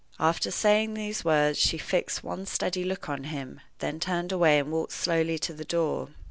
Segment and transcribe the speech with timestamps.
[0.19, 4.71] After saying those words she fixed one steady look on him, then turned away and
[4.71, 6.09] walked slowly to the door.